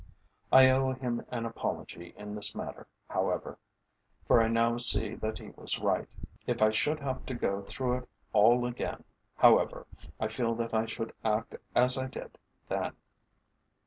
I 0.51 0.67
owe 0.71 0.93
him 0.93 1.23
an 1.29 1.45
apology 1.45 2.15
in 2.17 2.33
this 2.33 2.55
matter, 2.55 2.87
however, 3.07 3.59
for 4.25 4.41
I 4.41 4.47
now 4.47 4.77
see 4.79 5.13
that 5.17 5.37
he 5.37 5.49
was 5.49 5.77
right. 5.77 6.07
If 6.47 6.59
I 6.59 6.71
should 6.71 6.99
have 7.01 7.23
to 7.27 7.35
go 7.35 7.61
through 7.61 7.97
it 7.97 8.09
all 8.33 8.65
again, 8.65 9.03
however, 9.37 9.85
I 10.19 10.27
feel 10.27 10.55
that 10.55 10.73
I 10.73 10.87
should 10.87 11.13
act 11.23 11.55
as 11.75 11.99
I 11.99 12.07
did 12.07 12.39
then. 12.67 12.95